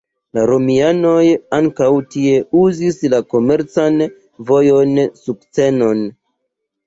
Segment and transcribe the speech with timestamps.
[0.35, 1.25] La romianoj
[1.57, 4.01] ankaŭ tie uzis la komercan
[4.51, 5.91] vojon "Sukceno".